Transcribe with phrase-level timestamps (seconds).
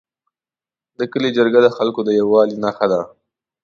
[0.99, 3.01] د کلي جرګه د خلکو د یووالي نښه ده.